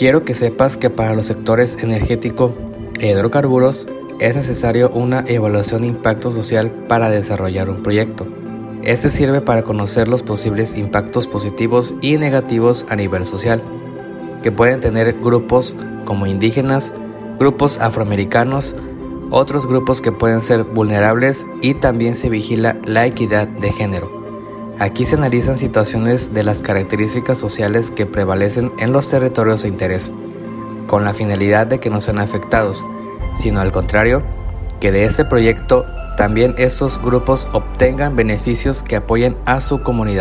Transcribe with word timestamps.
Quiero 0.00 0.24
que 0.24 0.32
sepas 0.32 0.78
que 0.78 0.88
para 0.88 1.14
los 1.14 1.26
sectores 1.26 1.76
energético 1.78 2.54
e 2.98 3.10
hidrocarburos 3.10 3.86
es 4.18 4.34
necesario 4.34 4.88
una 4.88 5.26
evaluación 5.28 5.82
de 5.82 5.88
impacto 5.88 6.30
social 6.30 6.70
para 6.88 7.10
desarrollar 7.10 7.68
un 7.68 7.82
proyecto. 7.82 8.26
Este 8.82 9.10
sirve 9.10 9.42
para 9.42 9.62
conocer 9.62 10.08
los 10.08 10.22
posibles 10.22 10.74
impactos 10.74 11.26
positivos 11.26 11.92
y 12.00 12.16
negativos 12.16 12.86
a 12.88 12.96
nivel 12.96 13.26
social, 13.26 13.62
que 14.42 14.50
pueden 14.50 14.80
tener 14.80 15.20
grupos 15.20 15.76
como 16.06 16.26
indígenas, 16.26 16.94
grupos 17.38 17.78
afroamericanos, 17.78 18.74
otros 19.28 19.66
grupos 19.66 20.00
que 20.00 20.12
pueden 20.12 20.40
ser 20.40 20.64
vulnerables 20.64 21.46
y 21.60 21.74
también 21.74 22.14
se 22.14 22.30
vigila 22.30 22.78
la 22.86 23.04
equidad 23.04 23.48
de 23.48 23.70
género. 23.70 24.19
Aquí 24.80 25.04
se 25.04 25.14
analizan 25.14 25.58
situaciones 25.58 26.32
de 26.32 26.42
las 26.42 26.62
características 26.62 27.36
sociales 27.36 27.90
que 27.90 28.06
prevalecen 28.06 28.72
en 28.78 28.94
los 28.94 29.10
territorios 29.10 29.60
de 29.60 29.68
interés, 29.68 30.10
con 30.86 31.04
la 31.04 31.12
finalidad 31.12 31.66
de 31.66 31.78
que 31.78 31.90
no 31.90 32.00
sean 32.00 32.18
afectados, 32.18 32.86
sino 33.36 33.60
al 33.60 33.72
contrario, 33.72 34.22
que 34.80 34.90
de 34.90 35.04
ese 35.04 35.26
proyecto 35.26 35.84
también 36.16 36.54
esos 36.56 36.98
grupos 36.98 37.46
obtengan 37.52 38.16
beneficios 38.16 38.82
que 38.82 38.96
apoyen 38.96 39.36
a 39.44 39.60
su 39.60 39.82
comunidad. 39.82 40.18